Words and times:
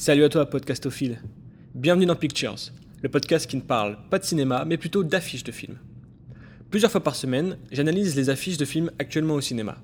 Salut 0.00 0.22
à 0.22 0.28
toi, 0.28 0.46
podcastophile. 0.46 1.18
Bienvenue 1.74 2.06
dans 2.06 2.14
Pictures, 2.14 2.70
le 3.02 3.08
podcast 3.08 3.50
qui 3.50 3.56
ne 3.56 3.62
parle 3.62 3.98
pas 4.10 4.20
de 4.20 4.24
cinéma, 4.24 4.64
mais 4.64 4.76
plutôt 4.76 5.02
d'affiches 5.02 5.42
de 5.42 5.50
films. 5.50 5.76
Plusieurs 6.70 6.92
fois 6.92 7.02
par 7.02 7.16
semaine, 7.16 7.58
j'analyse 7.72 8.14
les 8.14 8.30
affiches 8.30 8.58
de 8.58 8.64
films 8.64 8.92
actuellement 9.00 9.34
au 9.34 9.40
cinéma. 9.40 9.78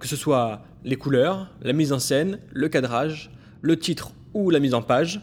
Que 0.00 0.08
ce 0.08 0.16
soit 0.16 0.64
les 0.82 0.96
couleurs, 0.96 1.48
la 1.62 1.72
mise 1.72 1.92
en 1.92 2.00
scène, 2.00 2.40
le 2.52 2.68
cadrage, 2.68 3.30
le 3.62 3.78
titre 3.78 4.10
ou 4.34 4.50
la 4.50 4.58
mise 4.58 4.74
en 4.74 4.82
page, 4.82 5.20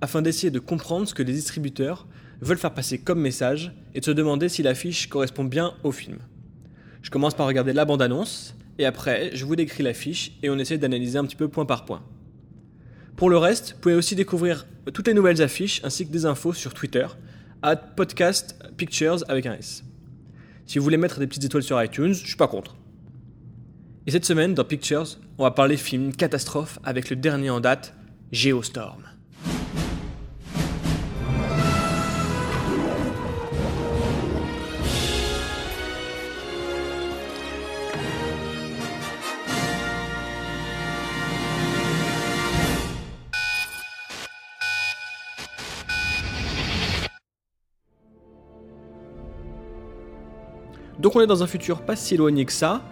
afin 0.00 0.22
d'essayer 0.22 0.50
de 0.50 0.58
comprendre 0.58 1.06
ce 1.06 1.12
que 1.12 1.22
les 1.22 1.34
distributeurs 1.34 2.06
veulent 2.40 2.56
faire 2.56 2.72
passer 2.72 2.96
comme 2.96 3.20
message 3.20 3.72
et 3.94 4.00
de 4.00 4.06
se 4.06 4.10
demander 4.10 4.48
si 4.48 4.62
l'affiche 4.62 5.06
correspond 5.10 5.44
bien 5.44 5.74
au 5.82 5.92
film. 5.92 6.20
Je 7.02 7.10
commence 7.10 7.34
par 7.34 7.46
regarder 7.46 7.74
la 7.74 7.84
bande-annonce, 7.84 8.54
et 8.78 8.86
après, 8.86 9.32
je 9.34 9.44
vous 9.44 9.54
décris 9.54 9.82
l'affiche 9.82 10.32
et 10.42 10.48
on 10.48 10.58
essaie 10.58 10.78
d'analyser 10.78 11.18
un 11.18 11.26
petit 11.26 11.36
peu 11.36 11.48
point 11.48 11.66
par 11.66 11.84
point. 11.84 12.02
Pour 13.16 13.30
le 13.30 13.38
reste, 13.38 13.72
vous 13.72 13.80
pouvez 13.80 13.94
aussi 13.94 14.14
découvrir 14.14 14.66
toutes 14.92 15.06
les 15.06 15.14
nouvelles 15.14 15.40
affiches 15.40 15.80
ainsi 15.84 16.06
que 16.06 16.12
des 16.12 16.26
infos 16.26 16.52
sur 16.52 16.74
Twitter, 16.74 17.06
at 17.62 17.76
podcast 17.76 18.54
pictures 18.76 19.24
avec 19.28 19.46
un 19.46 19.54
S. 19.54 19.84
Si 20.66 20.78
vous 20.78 20.84
voulez 20.84 20.98
mettre 20.98 21.18
des 21.18 21.26
petites 21.26 21.44
étoiles 21.44 21.62
sur 21.62 21.82
iTunes, 21.82 22.12
je 22.12 22.26
suis 22.26 22.36
pas 22.36 22.46
contre. 22.46 22.76
Et 24.06 24.10
cette 24.10 24.26
semaine, 24.26 24.52
dans 24.52 24.64
Pictures, 24.64 25.18
on 25.38 25.44
va 25.44 25.50
parler 25.50 25.76
film 25.76 26.14
catastrophe 26.14 26.78
avec 26.84 27.08
le 27.08 27.16
dernier 27.16 27.50
en 27.50 27.60
date, 27.60 27.94
Geostorm. 28.32 29.02
Donc 50.98 51.14
on 51.16 51.20
est 51.20 51.26
dans 51.26 51.42
un 51.42 51.46
futur 51.46 51.82
pas 51.82 51.96
si 51.96 52.14
éloigné 52.14 52.44
que 52.44 52.52
ça. 52.52 52.82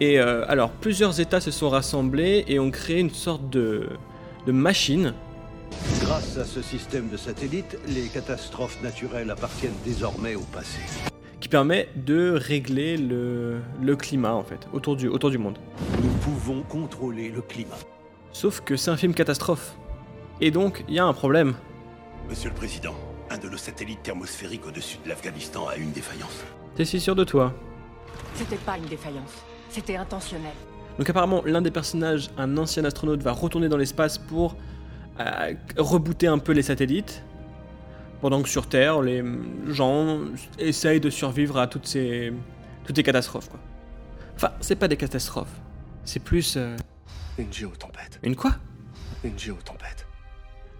Et 0.00 0.18
euh, 0.18 0.44
alors 0.48 0.70
plusieurs 0.70 1.20
États 1.20 1.40
se 1.40 1.50
sont 1.50 1.68
rassemblés 1.68 2.44
et 2.48 2.58
ont 2.58 2.70
créé 2.70 3.00
une 3.00 3.10
sorte 3.10 3.50
de, 3.50 3.88
de 4.46 4.52
machine. 4.52 5.14
Grâce 6.00 6.36
à 6.38 6.44
ce 6.44 6.62
système 6.62 7.08
de 7.08 7.16
satellites, 7.16 7.78
les 7.86 8.08
catastrophes 8.08 8.82
naturelles 8.82 9.30
appartiennent 9.30 9.76
désormais 9.84 10.34
au 10.34 10.40
passé. 10.52 10.80
qui 11.40 11.48
permet 11.48 11.88
de 11.96 12.32
régler 12.32 12.96
le, 12.96 13.60
le 13.80 13.96
climat 13.96 14.34
en 14.34 14.42
fait 14.44 14.68
autour 14.72 14.96
du, 14.96 15.08
autour 15.08 15.30
du 15.30 15.38
monde. 15.38 15.58
Nous 16.02 16.10
pouvons 16.22 16.62
contrôler 16.62 17.30
le 17.30 17.40
climat. 17.42 17.78
Sauf 18.32 18.60
que 18.60 18.76
c'est 18.76 18.90
un 18.90 18.96
film 18.96 19.14
catastrophe. 19.14 19.74
Et 20.40 20.50
donc 20.50 20.84
il 20.88 20.94
y 20.94 20.98
a 20.98 21.04
un 21.04 21.12
problème. 21.12 21.54
Monsieur 22.28 22.50
le 22.50 22.54
Président, 22.54 22.94
un 23.30 23.38
de 23.38 23.48
nos 23.48 23.56
satellites 23.56 24.02
thermosphériques 24.02 24.66
au-dessus 24.66 24.98
de 25.04 25.08
l'Afghanistan 25.08 25.66
a 25.68 25.76
une 25.76 25.92
défaillance. 25.92 26.44
T'es 26.80 26.86
si 26.86 26.98
sûr 26.98 27.14
de 27.14 27.24
toi 27.24 27.52
C'était 28.34 28.56
pas 28.56 28.78
une 28.78 28.86
défaillance, 28.86 29.44
c'était 29.68 29.96
intentionnel. 29.96 30.54
Donc 30.98 31.10
apparemment 31.10 31.42
l'un 31.44 31.60
des 31.60 31.70
personnages, 31.70 32.30
un 32.38 32.56
ancien 32.56 32.82
astronaute, 32.86 33.22
va 33.22 33.32
retourner 33.32 33.68
dans 33.68 33.76
l'espace 33.76 34.16
pour 34.16 34.56
euh, 35.20 35.52
rebooter 35.76 36.26
un 36.26 36.38
peu 36.38 36.52
les 36.52 36.62
satellites. 36.62 37.22
Pendant 38.22 38.40
que 38.40 38.48
sur 38.48 38.66
Terre, 38.66 39.02
les 39.02 39.22
gens 39.68 40.20
essayent 40.58 41.00
de 41.00 41.10
survivre 41.10 41.58
à 41.58 41.66
toutes 41.66 41.86
ces, 41.86 42.32
toutes 42.84 42.96
ces 42.96 43.02
catastrophes. 43.02 43.50
Quoi. 43.50 43.60
Enfin, 44.36 44.52
c'est 44.62 44.76
pas 44.76 44.88
des 44.88 44.96
catastrophes. 44.96 45.52
C'est 46.06 46.20
plus... 46.24 46.54
euh, 46.56 46.78
Une 47.36 47.52
géotempête. 47.52 48.18
Une 48.22 48.36
quoi? 48.36 48.52
Une 49.22 49.38
géotempête. 49.38 49.79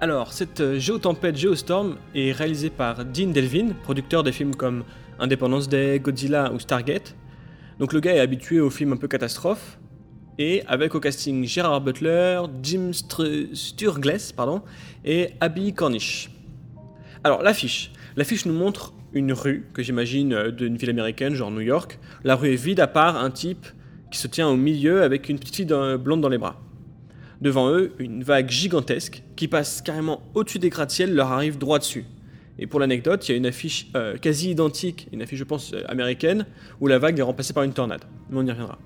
Alors, 0.02 0.32
cette 0.32 0.60
euh, 0.60 0.78
géotempête 0.78 1.36
Geostorm 1.36 1.96
est 2.14 2.32
réalisée 2.32 2.70
par 2.70 3.04
Dean 3.04 3.32
Delvin, 3.32 3.74
producteur 3.82 4.22
des 4.22 4.32
films 4.32 4.54
comme 4.54 4.82
Independence 5.18 5.68
Day, 5.68 6.00
Godzilla 6.00 6.50
ou 6.54 6.58
Stargate. 6.58 7.14
Donc 7.78 7.92
le 7.92 8.00
gars 8.00 8.14
est 8.14 8.20
habitué 8.20 8.60
aux 8.60 8.70
films 8.70 8.94
un 8.94 8.96
peu 8.96 9.08
catastrophes. 9.08 9.78
Et 10.38 10.62
avec 10.66 10.94
au 10.94 11.00
casting 11.00 11.44
Gérard 11.44 11.82
Butler, 11.82 12.40
Jim 12.62 12.92
Sturgess 12.94 14.32
pardon, 14.32 14.62
et 15.04 15.34
Abby 15.38 15.74
Cornish. 15.74 16.30
Alors 17.22 17.42
l'affiche. 17.42 17.92
L'affiche 18.16 18.46
nous 18.46 18.54
montre 18.54 18.94
une 19.12 19.34
rue, 19.34 19.68
que 19.74 19.82
j'imagine 19.82 20.32
euh, 20.32 20.50
d'une 20.50 20.78
ville 20.78 20.88
américaine, 20.88 21.34
genre 21.34 21.50
New 21.50 21.60
York. 21.60 21.98
La 22.24 22.36
rue 22.36 22.54
est 22.54 22.56
vide 22.56 22.80
à 22.80 22.86
part 22.86 23.22
un 23.22 23.30
type 23.30 23.66
qui 24.10 24.18
se 24.18 24.28
tient 24.28 24.48
au 24.48 24.56
milieu 24.56 25.02
avec 25.02 25.28
une 25.28 25.38
petite 25.38 25.56
fille 25.56 25.98
blonde 25.98 26.22
dans 26.22 26.30
les 26.30 26.38
bras. 26.38 26.58
Devant 27.40 27.70
eux, 27.70 27.92
une 27.98 28.22
vague 28.22 28.50
gigantesque 28.50 29.22
qui 29.34 29.48
passe 29.48 29.80
carrément 29.80 30.22
au-dessus 30.34 30.58
des 30.58 30.68
gratte-ciel 30.68 31.14
leur 31.14 31.32
arrive 31.32 31.56
droit 31.56 31.78
dessus. 31.78 32.04
Et 32.58 32.66
pour 32.66 32.80
l'anecdote, 32.80 33.26
il 33.26 33.32
y 33.32 33.34
a 33.34 33.38
une 33.38 33.46
affiche 33.46 33.86
euh, 33.96 34.18
quasi 34.18 34.50
identique, 34.50 35.08
une 35.12 35.22
affiche 35.22 35.38
je 35.38 35.44
pense 35.44 35.72
euh, 35.72 35.82
américaine, 35.88 36.44
où 36.80 36.86
la 36.86 36.98
vague 36.98 37.18
est 37.18 37.22
remplacée 37.22 37.54
par 37.54 37.62
une 37.62 37.72
tornade. 37.72 38.04
Mais 38.28 38.38
on 38.38 38.44
y 38.44 38.50
reviendra. 38.50 38.78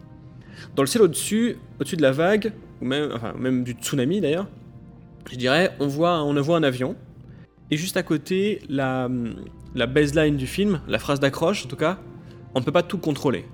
Dans 0.76 0.84
le 0.84 0.87
ciel 0.87 1.03
au-dessus, 1.03 1.56
au-dessus 1.81 1.97
de 1.97 2.03
la 2.03 2.12
vague, 2.12 2.53
ou 2.81 2.84
même, 2.84 3.65
du 3.65 3.72
tsunami 3.72 4.20
d'ailleurs, 4.20 4.47
je 5.31 5.36
dirais, 5.36 5.72
on 5.81 5.88
voit, 5.88 6.22
on 6.22 6.36
un 6.36 6.62
avion. 6.62 6.94
Et 7.72 7.76
juste 7.76 7.97
à 7.97 8.04
côté, 8.04 8.60
la, 8.69 9.10
la 9.75 9.86
baseline 9.86 10.36
du 10.36 10.47
film, 10.47 10.81
la 10.86 11.00
phrase 11.00 11.19
d'accroche 11.19 11.65
en 11.65 11.69
tout 11.69 11.76
cas, 11.76 11.98
on 12.54 12.60
ne 12.60 12.65
peut 12.65 12.72
pas 12.72 12.84
tout 12.84 12.98
contrôler. 12.98 13.47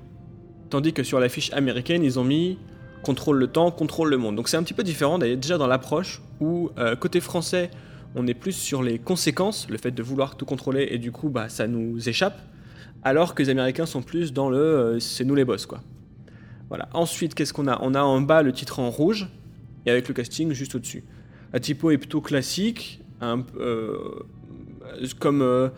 Tandis 0.69 0.93
que 0.93 1.03
sur 1.03 1.21
l'affiche 1.21 1.50
américaine, 1.55 2.05
ils 2.05 2.19
ont 2.19 2.25
mis 2.25 2.59
contrôle 3.03 3.38
le 3.38 3.47
temps, 3.47 3.71
contrôle 3.71 4.11
le 4.11 4.19
monde. 4.19 4.37
Donc 4.37 4.49
c'est 4.49 4.56
un 4.56 4.62
petit 4.62 4.75
peu 4.75 4.83
différent 4.83 5.19
d'ailleurs 5.19 5.38
déjà 5.38 5.59
dans 5.59 5.66
l'approche 5.66 6.21
où 6.41 6.71
euh, 6.78 6.97
côté 6.97 7.21
français, 7.21 7.71
on 8.15 8.27
est 8.27 8.34
plus 8.34 8.53
sur 8.53 8.83
les 8.83 8.99
conséquences, 8.99 9.69
le 9.69 9.78
fait 9.78 9.93
de 9.93 10.03
vouloir 10.03 10.37
tout 10.37 10.44
contrôler 10.44 10.88
et 10.91 10.99
du 10.99 11.12
coup 11.12 11.28
bah 11.28 11.49
ça 11.49 11.66
nous 11.66 12.09
échappe, 12.09 12.38
alors 13.03 13.34
que 13.34 13.43
les 13.43 13.49
Américains 13.49 13.87
sont 13.87 14.03
plus 14.03 14.33
dans 14.33 14.50
le 14.50 14.59
euh, 14.59 15.00
c'est 15.00 15.25
nous 15.25 15.34
les 15.34 15.44
boss 15.44 15.66
quoi. 15.66 15.81
Voilà. 16.69 16.88
Ensuite, 16.93 17.34
qu'est-ce 17.34 17.53
qu'on 17.53 17.66
a? 17.66 17.78
On 17.83 17.94
a 17.94 18.03
en 18.03 18.21
bas 18.21 18.43
le 18.43 18.53
titre 18.53 18.78
en 18.78 18.91
rouge 18.91 19.28
et 19.87 19.91
avec 19.91 20.06
le 20.06 20.15
casting 20.15 20.53
juste 20.53 20.75
au-dessus. 20.77 21.03
La 21.53 21.59
typo 21.59 21.91
est 21.91 21.99
plutôt 21.99 22.21
classique, 22.21 23.00
euh, 23.22 23.97
comme 25.19 25.71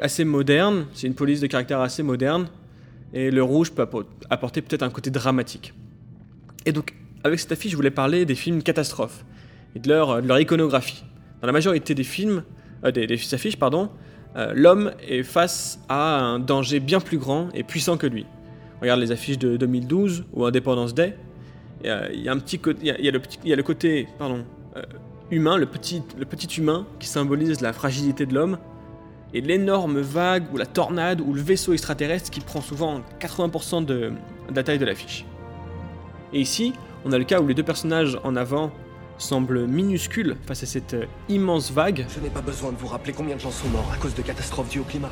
assez 0.00 0.24
moderne. 0.24 0.86
C'est 0.94 1.08
une 1.08 1.14
police 1.14 1.40
de 1.40 1.48
caractère 1.48 1.80
assez 1.80 2.04
moderne 2.04 2.46
et 3.12 3.32
le 3.32 3.42
rouge 3.42 3.72
peut 3.72 3.82
appo- 3.82 4.04
apporter 4.30 4.62
peut-être 4.62 4.84
un 4.84 4.90
côté 4.90 5.10
dramatique. 5.10 5.74
Et 6.66 6.72
donc, 6.72 6.94
avec 7.24 7.38
cette 7.38 7.52
affiche, 7.52 7.70
je 7.70 7.76
voulais 7.76 7.90
parler 7.90 8.26
des 8.26 8.34
films 8.34 8.62
catastrophes 8.62 9.24
et 9.74 9.78
de 9.78 9.88
leur, 9.88 10.40
iconographie. 10.40 11.04
Dans 11.40 11.46
la 11.46 11.52
majorité 11.52 11.94
des 11.94 12.04
films, 12.04 12.42
euh, 12.84 12.90
des, 12.90 13.34
affiches, 13.34 13.56
pardon, 13.56 13.88
euh, 14.36 14.52
l'homme 14.54 14.92
est 15.08 15.22
face 15.22 15.80
à 15.88 16.18
un 16.18 16.38
danger 16.40 16.80
bien 16.80 17.00
plus 17.00 17.18
grand 17.18 17.48
et 17.54 17.62
puissant 17.62 17.96
que 17.96 18.06
lui. 18.06 18.26
Regarde 18.80 19.00
les 19.00 19.12
affiches 19.12 19.38
de 19.38 19.56
2012 19.56 20.24
ou 20.32 20.44
Independence 20.44 20.92
Day. 20.92 21.16
Il 21.84 21.88
y 21.88 22.28
a- 22.28 22.34
le 23.56 23.62
côté, 23.62 24.08
euh, 24.20 24.82
humain, 25.30 25.56
le 25.56 25.66
petit, 25.66 26.02
humain 26.58 26.86
qui 26.98 27.06
symbolise 27.06 27.60
la 27.60 27.72
fragilité 27.72 28.26
de 28.26 28.34
l'homme, 28.34 28.58
et 29.34 29.40
l'énorme 29.40 30.00
vague 30.00 30.44
ou 30.52 30.56
la 30.56 30.66
tornade 30.66 31.20
ou 31.20 31.32
le 31.32 31.40
vaisseau 31.40 31.72
extraterrestre 31.72 32.30
qui 32.30 32.40
prend 32.40 32.60
souvent 32.60 33.02
80% 33.20 33.84
de, 33.84 33.94
de 33.94 34.54
la 34.54 34.62
taille 34.62 34.78
de 34.78 34.84
l'affiche. 34.84 35.24
Et 36.32 36.40
ici, 36.40 36.72
on 37.04 37.12
a 37.12 37.18
le 37.18 37.24
cas 37.24 37.40
où 37.40 37.46
les 37.46 37.54
deux 37.54 37.62
personnages 37.62 38.18
en 38.24 38.36
avant 38.36 38.72
semblent 39.18 39.66
minuscules 39.66 40.36
face 40.46 40.62
à 40.62 40.66
cette 40.66 40.94
euh, 40.94 41.06
immense 41.28 41.70
vague. 41.70 42.06
Je 42.14 42.20
n'ai 42.20 42.28
pas 42.28 42.42
besoin 42.42 42.72
de 42.72 42.76
vous 42.76 42.88
rappeler 42.88 43.12
combien 43.12 43.36
de 43.36 43.40
gens 43.40 43.50
sont 43.50 43.68
morts 43.68 43.90
à 43.92 43.96
cause 43.96 44.14
de 44.14 44.22
catastrophes 44.22 44.68
dues 44.68 44.80
au 44.80 44.84
climat. 44.84 45.10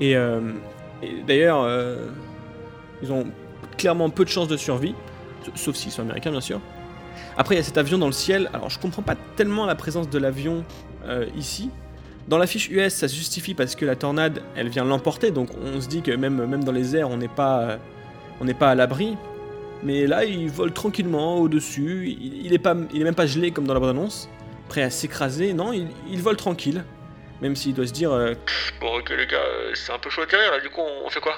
Et, 0.00 0.16
euh, 0.16 0.40
et 1.02 1.22
d'ailleurs, 1.26 1.62
euh, 1.62 2.08
ils 3.02 3.12
ont 3.12 3.26
clairement 3.76 4.10
peu 4.10 4.24
de 4.24 4.30
chances 4.30 4.48
de 4.48 4.56
survie, 4.56 4.94
sauf 5.54 5.76
s'ils 5.76 5.92
sont 5.92 6.02
américains 6.02 6.30
bien 6.30 6.40
sûr. 6.40 6.60
Après, 7.36 7.54
il 7.54 7.58
y 7.58 7.60
a 7.60 7.64
cet 7.64 7.78
avion 7.78 7.98
dans 7.98 8.06
le 8.06 8.12
ciel. 8.12 8.50
Alors, 8.52 8.70
je 8.70 8.78
comprends 8.78 9.02
pas 9.02 9.16
tellement 9.36 9.66
la 9.66 9.74
présence 9.74 10.08
de 10.08 10.18
l'avion 10.18 10.64
euh, 11.06 11.26
ici. 11.36 11.70
Dans 12.28 12.38
la 12.38 12.46
fiche 12.46 12.70
US, 12.70 12.94
ça 12.94 13.08
se 13.08 13.14
justifie 13.14 13.54
parce 13.54 13.74
que 13.76 13.84
la 13.84 13.96
tornade, 13.96 14.40
elle 14.56 14.68
vient 14.68 14.84
l'emporter, 14.84 15.30
donc 15.30 15.50
on 15.62 15.80
se 15.80 15.88
dit 15.88 16.00
que 16.00 16.10
même, 16.10 16.46
même 16.46 16.64
dans 16.64 16.72
les 16.72 16.96
airs, 16.96 17.10
on 17.10 17.18
n'est 17.18 17.28
pas, 17.28 17.78
on 18.40 18.46
n'est 18.46 18.54
pas 18.54 18.70
à 18.70 18.74
l'abri. 18.74 19.16
Mais 19.84 20.06
là, 20.06 20.24
il 20.24 20.50
vole 20.50 20.72
tranquillement 20.72 21.36
au-dessus. 21.36 22.08
Il, 22.08 22.46
il 22.46 22.52
est 22.54 22.58
pas, 22.58 22.74
il 22.92 23.00
est 23.00 23.04
même 23.04 23.14
pas 23.14 23.26
gelé 23.26 23.50
comme 23.50 23.66
dans 23.66 23.74
la 23.74 23.80
bande-annonce, 23.80 24.30
prêt 24.68 24.82
à 24.82 24.90
s'écraser. 24.90 25.52
Non, 25.52 25.72
il, 25.72 25.88
il 26.10 26.22
vole 26.22 26.36
tranquille, 26.36 26.82
même 27.42 27.54
s'il 27.54 27.74
doit 27.74 27.86
se 27.86 27.92
dire. 27.92 28.10
euh, 28.12 28.34
Bon, 28.80 28.98
ok 28.98 29.10
les 29.10 29.26
gars, 29.26 29.36
euh, 29.36 29.72
c'est 29.74 29.92
un 29.92 29.98
peu 29.98 30.08
chaud 30.10 30.22
à 30.22 30.36
là, 30.56 30.60
du 30.60 30.70
coup 30.70 30.80
on 31.04 31.10
fait 31.10 31.20
quoi? 31.20 31.34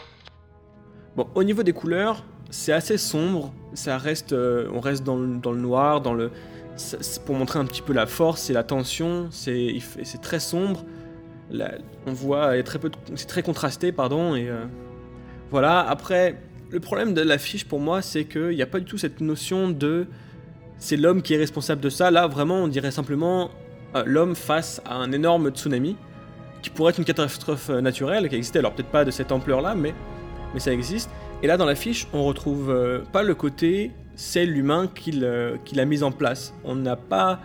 Bon, 1.16 1.28
au 1.34 1.42
niveau 1.42 1.62
des 1.62 1.72
couleurs, 1.72 2.24
c'est 2.50 2.72
assez 2.72 2.98
sombre. 2.98 3.52
Ça 3.74 3.98
reste, 3.98 4.32
euh, 4.32 4.68
on 4.72 4.80
reste 4.80 5.02
dans 5.02 5.16
le, 5.16 5.38
dans 5.38 5.52
le 5.52 5.60
noir, 5.60 6.00
dans 6.00 6.14
le, 6.14 6.30
c'est 6.76 7.24
pour 7.24 7.34
montrer 7.34 7.58
un 7.58 7.64
petit 7.64 7.82
peu 7.82 7.92
la 7.92 8.06
force 8.06 8.48
et 8.48 8.52
la 8.52 8.62
tension. 8.62 9.28
C'est, 9.30 9.76
c'est 10.04 10.20
très 10.20 10.40
sombre. 10.40 10.84
On 12.06 12.12
voit, 12.12 12.48
a 12.48 12.62
très 12.62 12.78
peu, 12.78 12.90
c'est 13.14 13.26
très 13.26 13.42
contrasté, 13.42 13.92
pardon. 13.92 14.34
Et 14.34 14.48
euh, 14.48 14.64
voilà. 15.50 15.80
Après, 15.80 16.36
le 16.70 16.80
problème 16.80 17.14
de 17.14 17.20
l'affiche 17.20 17.64
pour 17.64 17.80
moi, 17.80 18.02
c'est 18.02 18.24
qu'il 18.24 18.50
n'y 18.50 18.62
a 18.62 18.66
pas 18.66 18.80
du 18.80 18.84
tout 18.84 18.98
cette 18.98 19.20
notion 19.20 19.70
de, 19.70 20.06
c'est 20.78 20.96
l'homme 20.96 21.22
qui 21.22 21.34
est 21.34 21.38
responsable 21.38 21.80
de 21.80 21.90
ça. 21.90 22.10
Là, 22.10 22.26
vraiment, 22.26 22.56
on 22.56 22.68
dirait 22.68 22.90
simplement 22.90 23.50
euh, 23.94 24.02
l'homme 24.06 24.34
face 24.34 24.80
à 24.84 24.96
un 24.96 25.12
énorme 25.12 25.50
tsunami 25.50 25.96
qui 26.62 26.70
pourrait 26.70 26.90
être 26.90 26.98
une 26.98 27.04
catastrophe 27.04 27.70
euh, 27.70 27.80
naturelle 27.80 28.28
qui 28.28 28.34
existait, 28.34 28.58
alors 28.58 28.74
peut-être 28.74 28.90
pas 28.90 29.04
de 29.04 29.10
cette 29.10 29.30
ampleur-là, 29.30 29.74
mais, 29.74 29.94
mais 30.54 30.60
ça 30.60 30.72
existe. 30.72 31.10
Et 31.42 31.46
là, 31.46 31.56
dans 31.56 31.66
l'affiche, 31.66 32.08
on 32.12 32.24
retrouve 32.24 32.70
euh, 32.70 33.00
pas 33.12 33.22
le 33.22 33.34
côté 33.34 33.92
c'est 34.16 34.46
l'humain 34.46 34.88
qui 34.92 35.12
l'a 35.12 35.84
mis 35.84 36.02
en 36.02 36.10
place. 36.10 36.54
On 36.64 36.74
n'a 36.74 36.96
pas, 36.96 37.38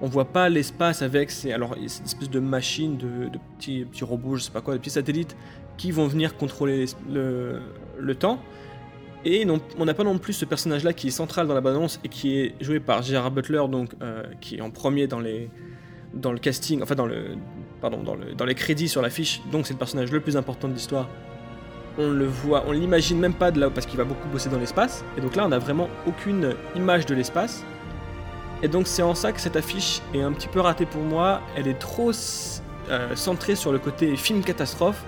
on 0.00 0.08
voit 0.08 0.26
pas 0.26 0.48
l'espace 0.48 1.00
avec 1.00 1.30
ces, 1.30 1.52
alors 1.52 1.76
cette 1.86 2.04
espèce 2.04 2.30
de 2.30 2.40
machine, 2.40 2.96
de, 2.96 3.28
de, 3.28 3.38
petits, 3.56 3.84
petits 3.84 4.04
robots, 4.04 4.36
je 4.36 4.42
sais 4.42 4.50
pas 4.50 4.60
quoi, 4.60 4.74
de 4.74 4.78
petits 4.78 4.90
satellites 4.90 5.36
qui 5.76 5.92
vont 5.92 6.06
venir 6.06 6.36
contrôler 6.36 6.86
le, 7.08 7.60
le 7.98 8.14
temps. 8.14 8.40
Et 9.24 9.44
on 9.76 9.84
n'a 9.84 9.94
pas 9.94 10.04
non 10.04 10.18
plus 10.18 10.34
ce 10.34 10.44
personnage-là 10.44 10.92
qui 10.92 11.08
est 11.08 11.10
central 11.10 11.48
dans 11.48 11.54
la 11.54 11.60
balance 11.60 11.98
et 12.04 12.08
qui 12.08 12.38
est 12.38 12.54
joué 12.60 12.78
par 12.78 13.02
Gerard 13.02 13.32
Butler, 13.32 13.64
donc 13.68 13.90
euh, 14.00 14.22
qui 14.40 14.56
est 14.56 14.60
en 14.60 14.70
premier 14.70 15.08
dans 15.08 15.18
les 15.18 15.50
dans 16.14 16.32
le 16.32 16.38
casting, 16.38 16.80
enfin 16.80 16.94
dans 16.94 17.06
le 17.06 17.36
pardon 17.80 18.02
dans, 18.02 18.14
le, 18.14 18.34
dans 18.34 18.44
les 18.44 18.54
crédits 18.54 18.88
sur 18.88 19.02
l'affiche. 19.02 19.42
Donc 19.50 19.66
c'est 19.66 19.74
le 19.74 19.78
personnage 19.78 20.12
le 20.12 20.20
plus 20.20 20.36
important 20.36 20.68
de 20.68 20.74
l'histoire. 20.74 21.08
On 21.98 22.10
le 22.10 22.26
voit, 22.26 22.64
on 22.68 22.72
l'imagine 22.72 23.18
même 23.18 23.34
pas 23.34 23.50
de 23.50 23.58
là 23.58 23.68
parce 23.68 23.86
qu'il 23.86 23.98
va 23.98 24.04
beaucoup 24.04 24.28
bosser 24.28 24.48
dans 24.48 24.58
l'espace. 24.58 25.04
Et 25.18 25.20
donc 25.20 25.34
là, 25.34 25.46
on 25.46 25.48
n'a 25.48 25.58
vraiment 25.58 25.88
aucune 26.06 26.54
image 26.76 27.06
de 27.06 27.14
l'espace. 27.14 27.64
Et 28.62 28.68
donc 28.68 28.86
c'est 28.86 29.02
en 29.02 29.14
ça 29.14 29.32
que 29.32 29.40
cette 29.40 29.56
affiche 29.56 30.00
est 30.14 30.22
un 30.22 30.32
petit 30.32 30.48
peu 30.48 30.60
ratée 30.60 30.86
pour 30.86 31.02
moi. 31.02 31.40
Elle 31.56 31.66
est 31.66 31.78
trop 31.78 32.12
euh, 32.90 33.16
centrée 33.16 33.56
sur 33.56 33.72
le 33.72 33.78
côté 33.78 34.16
film 34.16 34.42
catastrophe 34.44 35.02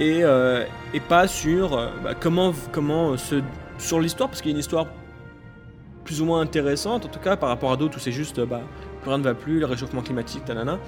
et, 0.00 0.24
euh, 0.24 0.64
et 0.94 1.00
pas 1.00 1.28
sur 1.28 1.74
euh, 1.74 1.88
bah, 2.02 2.14
comment, 2.18 2.52
comment 2.72 3.16
se, 3.16 3.36
sur 3.78 4.00
l'histoire, 4.00 4.28
parce 4.28 4.40
qu'il 4.40 4.50
y 4.50 4.54
a 4.54 4.56
une 4.56 4.60
histoire 4.60 4.86
plus 6.04 6.20
ou 6.20 6.24
moins 6.24 6.40
intéressante, 6.40 7.04
en 7.04 7.08
tout 7.08 7.20
cas 7.20 7.36
par 7.36 7.50
rapport 7.50 7.70
à 7.70 7.76
d'autres 7.76 7.98
où 7.98 8.00
c'est 8.00 8.10
juste 8.10 8.40
bah, 8.40 8.62
rien 9.04 9.18
ne 9.18 9.22
va 9.22 9.34
plus, 9.34 9.60
le 9.60 9.66
réchauffement 9.66 10.02
climatique, 10.02 10.44
tanana. 10.44 10.78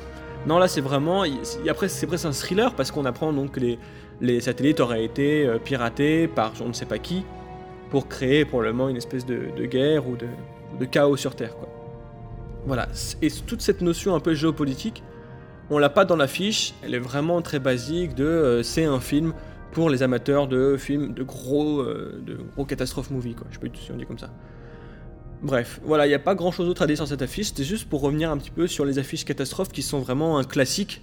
Non, 0.47 0.59
là 0.59 0.67
c'est 0.67 0.81
vraiment. 0.81 1.25
après, 1.69 1.89
c'est 1.89 2.07
presque 2.07 2.25
un 2.25 2.33
thriller 2.33 2.75
parce 2.75 2.91
qu'on 2.91 3.05
apprend 3.05 3.33
donc 3.33 3.53
que 3.53 3.61
les, 3.61 3.79
les 4.21 4.41
satellites 4.41 4.81
auraient 4.81 5.05
été 5.05 5.47
euh, 5.47 5.59
piratés 5.59 6.27
par 6.27 6.55
je 6.55 6.65
ne 6.65 6.73
sais 6.73 6.87
pas 6.87 6.99
qui 6.99 7.25
pour 7.91 8.09
créer 8.09 8.45
probablement 8.45 8.89
une 8.89 8.97
espèce 8.97 9.27
de, 9.27 9.49
de 9.57 9.67
guerre 9.67 10.09
ou 10.09 10.17
de, 10.17 10.27
de, 10.81 10.85
chaos 10.87 11.17
sur 11.17 11.37
Terre. 11.37 11.55
Quoi. 11.57 11.69
Voilà. 12.67 12.89
Et 13.21 13.29
toute 13.31 13.61
cette 13.61 13.83
notion 13.83 14.15
un 14.15 14.21
peu 14.21 14.35
géopolitique, 14.35 15.03
on 15.73 15.79
l'a 15.79 15.91
pas 15.91 16.05
dans 16.05 16.17
l'affiche, 16.17 16.75
elle 16.83 16.95
est 16.95 16.99
vraiment 16.99 17.43
très 17.43 17.59
basique 17.59 18.15
de 18.15 18.25
euh, 18.25 18.63
c'est 18.63 18.85
un 18.85 19.01
film 19.01 19.33
pour 19.73 19.89
les 19.91 20.03
amateurs 20.03 20.47
de 20.47 20.77
films 20.77 21.15
de 21.15 21.23
gros, 21.23 21.81
euh, 21.81 22.23
de 22.27 22.37
gros 22.55 22.65
catastrophes 22.65 23.11
movie, 23.11 23.35
quoi. 23.35 23.47
Je 23.51 23.59
si 23.81 23.91
on 23.91 23.97
dit 23.97 24.07
comme 24.07 24.19
ça. 24.19 24.31
Bref, 25.43 25.81
voilà, 25.83 26.07
il 26.07 26.11
n'y 26.11 26.15
a 26.15 26.21
pas 26.21 26.35
grand 26.37 26.53
chose 26.53 26.67
d'autre 26.67 26.83
à 26.83 26.87
dire 26.87 26.97
sur 26.97 27.09
cette 27.09 27.23
affiche, 27.23 27.49
c'était 27.49 27.65
juste 27.65 27.89
pour 27.89 28.01
revenir 28.01 28.31
un 28.31 28.39
petit 28.39 28.51
peu 28.51 28.69
sur 28.69 28.85
les 28.85 28.99
affiches 28.99 29.25
catastrophes 29.25 29.73
qui 29.73 29.83
sont 29.83 29.99
vraiment 29.99 30.39
un 30.39 30.45
classique 30.45 31.03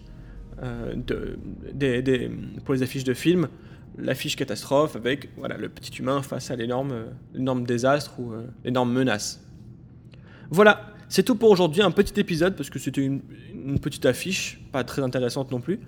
euh, 0.63 0.93
de, 0.95 1.37
des, 1.73 2.31
pour 2.63 2.73
les 2.73 2.83
affiches 2.83 3.03
de 3.03 3.13
films. 3.13 3.49
L'affiche 3.97 4.37
catastrophe 4.37 4.95
avec 4.95 5.29
voilà, 5.35 5.57
le 5.57 5.67
petit 5.67 5.91
humain 5.97 6.21
face 6.21 6.51
à 6.51 6.55
l'énorme 6.55 7.65
désastre 7.65 8.17
ou 8.17 8.31
euh, 8.31 8.43
l'énorme 8.63 8.93
menace. 8.93 9.43
Voilà, 10.51 10.93
c'est 11.09 11.23
tout 11.23 11.35
pour 11.35 11.49
aujourd'hui, 11.49 11.81
un 11.81 11.89
petit 11.89 12.19
épisode 12.19 12.55
parce 12.55 12.69
que 12.69 12.77
c'était 12.77 13.01
une, 13.01 13.21
petite 13.81 14.05
affiche, 14.05 14.61
pas 14.71 14.83
très 14.83 15.01
intéressante 15.01 15.51
non 15.51 15.59
plus. 15.59 15.79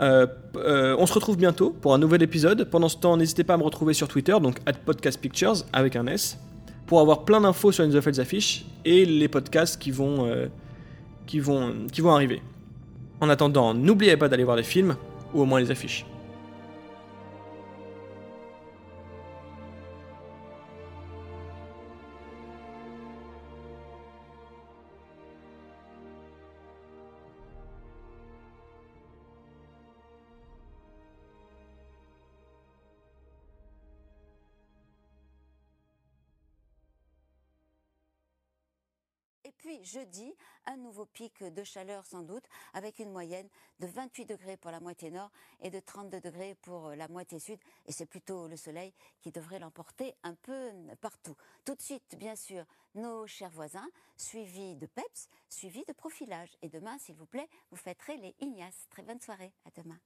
Euh, 0.00 0.26
euh, 0.56 0.96
on 0.98 1.06
se 1.06 1.14
retrouve 1.14 1.36
bientôt 1.36 1.70
pour 1.70 1.94
un 1.94 1.98
nouvel 1.98 2.22
épisode. 2.22 2.64
Pendant 2.64 2.88
ce 2.88 2.96
temps, 2.96 3.16
n'hésitez 3.16 3.44
pas 3.44 3.54
à 3.54 3.56
me 3.56 3.62
retrouver 3.62 3.94
sur 3.94 4.08
Twitter, 4.08 4.34
donc 4.42 4.58
at 4.66 4.72
Podcast 4.72 5.20
Pictures 5.20 5.64
avec 5.72 5.94
un 5.94 6.08
S, 6.08 6.38
pour 6.86 7.00
avoir 7.00 7.24
plein 7.24 7.40
d'infos 7.40 7.70
sur 7.70 7.84
les 7.84 8.18
affiches 8.18 8.64
et 8.84 9.04
les 9.04 9.28
podcasts 9.28 9.80
euh, 10.00 10.48
qui 11.26 11.38
vont 11.38 12.12
arriver. 12.12 12.42
En 13.20 13.28
attendant, 13.28 13.74
n'oubliez 13.74 14.16
pas 14.16 14.28
d'aller 14.28 14.44
voir 14.44 14.56
les 14.56 14.64
films 14.64 14.96
ou 15.32 15.42
au 15.42 15.44
moins 15.44 15.60
les 15.60 15.70
affiches. 15.70 16.04
Et 39.52 39.54
puis 39.58 39.84
jeudi, 39.84 40.34
un 40.66 40.76
nouveau 40.76 41.04
pic 41.04 41.42
de 41.42 41.62
chaleur 41.62 42.06
sans 42.06 42.22
doute, 42.22 42.44
avec 42.72 42.98
une 42.98 43.12
moyenne 43.12 43.48
de 43.80 43.86
28 43.86 44.26
degrés 44.26 44.56
pour 44.56 44.70
la 44.70 44.80
moitié 44.80 45.10
nord 45.10 45.30
et 45.60 45.70
de 45.70 45.78
32 45.78 46.20
degrés 46.20 46.54
pour 46.62 46.90
la 46.90 47.06
moitié 47.08 47.38
sud. 47.38 47.58
Et 47.86 47.92
c'est 47.92 48.06
plutôt 48.06 48.48
le 48.48 48.56
soleil 48.56 48.92
qui 49.20 49.30
devrait 49.30 49.58
l'emporter 49.58 50.14
un 50.22 50.34
peu 50.34 50.70
partout. 51.00 51.36
Tout 51.64 51.74
de 51.74 51.82
suite, 51.82 52.16
bien 52.16 52.34
sûr, 52.34 52.64
nos 52.94 53.26
chers 53.26 53.50
voisins, 53.50 53.88
suivis 54.16 54.76
de 54.76 54.86
PEPS, 54.86 55.28
suivis 55.48 55.84
de 55.86 55.92
profilage. 55.92 56.56
Et 56.62 56.68
demain, 56.68 56.98
s'il 56.98 57.16
vous 57.16 57.26
plaît, 57.26 57.48
vous 57.70 57.76
fêterez 57.76 58.16
les 58.16 58.34
Ignaces. 58.40 58.86
Très 58.90 59.02
bonne 59.02 59.20
soirée. 59.20 59.52
À 59.64 59.70
demain. 59.80 59.98